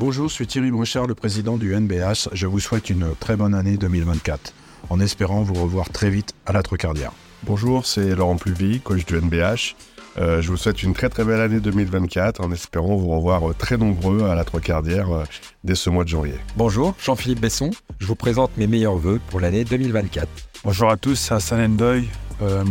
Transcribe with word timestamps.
Bonjour, 0.00 0.28
je 0.28 0.32
suis 0.32 0.46
Thierry 0.46 0.70
Brochard, 0.70 1.06
le 1.06 1.14
président 1.14 1.58
du 1.58 1.74
NBH. 1.74 2.30
Je 2.32 2.46
vous 2.46 2.58
souhaite 2.58 2.88
une 2.88 3.14
très 3.20 3.36
bonne 3.36 3.52
année 3.52 3.76
2024, 3.76 4.54
en 4.88 4.98
espérant 4.98 5.42
vous 5.42 5.52
revoir 5.52 5.90
très 5.90 6.08
vite 6.08 6.32
à 6.46 6.52
la 6.52 6.62
Trocardière. 6.62 7.12
Bonjour, 7.42 7.84
c'est 7.84 8.14
Laurent 8.14 8.36
Pluvy, 8.36 8.80
coach 8.80 9.04
du 9.04 9.20
NBH. 9.20 9.76
Euh, 10.16 10.40
je 10.40 10.48
vous 10.48 10.56
souhaite 10.56 10.82
une 10.82 10.94
très 10.94 11.10
très 11.10 11.22
belle 11.22 11.42
année 11.42 11.60
2024 11.60 12.40
en 12.40 12.50
espérant 12.50 12.96
vous 12.96 13.10
revoir 13.10 13.50
euh, 13.50 13.52
très 13.52 13.76
nombreux 13.76 14.24
à 14.24 14.34
la 14.34 14.44
Trocardière 14.44 15.10
euh, 15.14 15.24
dès 15.64 15.74
ce 15.74 15.90
mois 15.90 16.04
de 16.04 16.08
janvier. 16.08 16.36
Bonjour, 16.56 16.94
Jean-Philippe 16.98 17.40
Besson. 17.40 17.68
Je 17.98 18.06
vous 18.06 18.16
présente 18.16 18.56
mes 18.56 18.66
meilleurs 18.66 18.96
voeux 18.96 19.20
pour 19.28 19.38
l'année 19.38 19.64
2024. 19.64 20.26
Bonjour 20.64 20.88
à 20.88 20.96
tous, 20.96 21.16
c'est 21.16 21.34
Hassan 21.34 21.60
Endoy. 21.60 22.08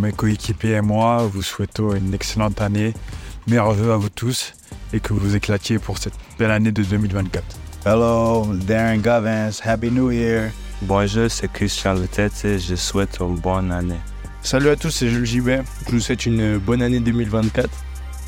mes 0.01 0.13
coéquipiers 0.13 0.77
et 0.77 0.81
moi 0.81 1.29
vous 1.31 1.43
souhaitons 1.43 1.93
une 1.93 2.11
excellente 2.11 2.59
année. 2.59 2.95
Meilleurs 3.45 3.73
voeux 3.73 3.91
à 3.91 3.97
vous 3.97 4.09
tous 4.09 4.53
et 4.93 4.99
que 4.99 5.13
vous 5.13 5.35
éclatiez 5.35 5.79
pour 5.79 5.97
cette 5.97 6.13
belle 6.37 6.51
année 6.51 6.71
de 6.71 6.83
2024. 6.83 7.43
Hello, 7.85 8.45
Darren 8.53 8.97
Govins. 8.97 9.51
Happy 9.63 9.91
New 9.91 10.11
Year. 10.11 10.51
Bonjour, 10.81 11.29
c'est 11.29 11.51
Christian 11.51 11.93
Letette 11.93 12.45
et 12.45 12.59
je 12.59 12.75
souhaite 12.75 13.19
une 13.19 13.35
bonne 13.35 13.71
année. 13.71 13.99
Salut 14.41 14.69
à 14.69 14.75
tous, 14.75 14.89
c'est 14.89 15.09
Jules 15.09 15.25
Gibet. 15.25 15.61
Je 15.87 15.91
vous 15.91 15.99
souhaite 15.99 16.25
une 16.25 16.57
bonne 16.57 16.81
année 16.81 16.99
2024 16.99 17.69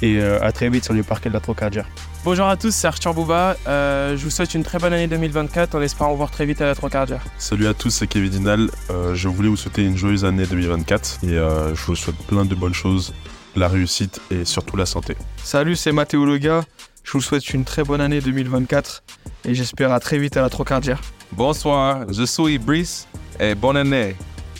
et 0.01 0.20
euh, 0.20 0.39
à 0.41 0.51
très 0.51 0.70
vite 0.70 0.84
sur 0.84 0.93
le 0.93 1.03
parquet 1.03 1.29
de 1.29 1.34
la 1.34 1.39
Trocardia. 1.39 1.85
Bonjour 2.23 2.47
à 2.47 2.57
tous, 2.57 2.71
c'est 2.73 2.87
Arthur 2.87 3.13
Bouba. 3.13 3.55
Euh, 3.67 4.17
je 4.17 4.23
vous 4.23 4.29
souhaite 4.29 4.53
une 4.53 4.63
très 4.63 4.77
bonne 4.77 4.93
année 4.93 5.07
2024 5.07 5.75
en 5.75 5.81
espérant 5.81 6.12
vous 6.12 6.17
voir 6.17 6.31
très 6.31 6.45
vite 6.45 6.62
à 6.62 6.65
la 6.65 6.75
Trocardia. 6.75 7.20
Salut 7.37 7.67
à 7.67 7.73
tous, 7.73 7.89
c'est 7.89 8.07
Kevin 8.07 8.29
Dinal. 8.29 8.70
Euh, 8.89 9.15
je 9.15 9.27
voulais 9.27 9.49
vous 9.49 9.57
souhaiter 9.57 9.84
une 9.84 9.98
joyeuse 9.98 10.25
année 10.25 10.45
2024 10.45 11.20
et 11.23 11.27
je 11.29 11.85
vous 11.85 11.95
souhaite 11.95 12.17
plein 12.27 12.45
de 12.45 12.55
bonnes 12.55 12.73
choses, 12.73 13.13
la 13.55 13.67
réussite 13.67 14.21
et 14.31 14.45
surtout 14.45 14.77
la 14.77 14.85
santé. 14.85 15.15
Salut, 15.43 15.75
c'est 15.75 15.91
Mathéo 15.91 16.25
Lega. 16.25 16.63
Je 17.03 17.13
vous 17.13 17.21
souhaite 17.21 17.49
une 17.53 17.65
très 17.65 17.83
bonne 17.83 18.01
année 18.01 18.21
2024 18.21 19.03
et 19.45 19.55
j'espère 19.55 19.91
à 19.91 19.99
très 19.99 20.17
vite 20.17 20.37
à 20.37 20.41
la 20.41 20.49
Trocardia. 20.49 20.98
Bonsoir, 21.31 22.05
je 22.11 22.23
suis 22.23 22.57
Brice 22.57 23.07
et 23.39 23.55
bonne 23.55 23.77
année. 23.77 24.15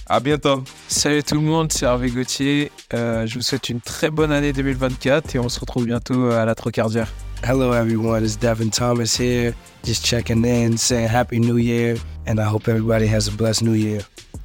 À 0.07 0.19
bientôt. 0.19 0.63
Salut 0.88 1.23
tout 1.23 1.35
le 1.35 1.41
monde, 1.41 1.71
c'est 1.71 1.85
Hervé 1.85 2.09
Gauthier. 2.09 2.71
Euh, 2.93 3.25
je 3.25 3.35
vous 3.35 3.41
souhaite 3.41 3.69
une 3.69 3.79
très 3.79 4.09
bonne 4.09 4.31
année 4.31 4.51
2024 4.51 5.35
et 5.35 5.39
on 5.39 5.47
se 5.47 5.59
retrouve 5.59 5.85
bientôt 5.85 6.31
à 6.31 6.44
la 6.44 6.55
Trocardière. 6.55 7.07
Hello 7.44 7.73
everyone, 7.73 8.23
it's 8.23 8.38
Devin 8.38 8.69
Thomas 8.69 9.17
here. 9.17 9.53
Just 9.83 10.05
checking 10.05 10.45
in, 10.45 10.77
saying 10.77 11.07
Happy 11.07 11.39
New 11.39 11.57
Year, 11.57 11.95
and 12.27 12.39
I 12.39 12.44
hope 12.44 12.67
everybody 12.67 13.07
has 13.07 13.27
a 13.27 13.31
blessed 13.31 13.63
New 13.63 13.73
Year. 13.73 14.01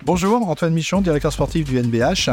Bonjour, 0.07 0.49
Antoine 0.49 0.73
Michon, 0.73 1.01
directeur 1.01 1.33
sportif 1.33 1.65
du 1.65 1.83
NBH. 1.83 2.31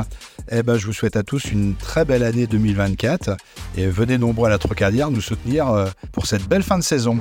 Eh 0.51 0.61
ben, 0.61 0.77
je 0.77 0.85
vous 0.85 0.93
souhaite 0.93 1.15
à 1.15 1.23
tous 1.23 1.45
une 1.45 1.73
très 1.73 2.05
belle 2.05 2.21
année 2.21 2.45
2024 2.45 3.35
et 3.77 3.87
venez 3.87 4.19
nombreux 4.19 4.45
à 4.45 4.51
la 4.51 4.59
Trocardière 4.59 5.09
nous 5.09 5.21
soutenir 5.21 5.69
euh, 5.69 5.89
pour 6.11 6.27
cette 6.27 6.47
belle 6.47 6.61
fin 6.61 6.77
de 6.77 6.83
saison. 6.83 7.17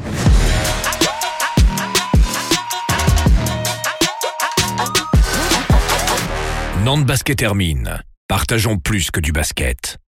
Nantes 6.85 7.07
Basket 7.07 7.39
termine. 7.39 8.03
Partageons 8.29 8.77
plus 8.77 9.11
que 9.11 9.21
du 9.21 9.33
basket. 9.33 10.02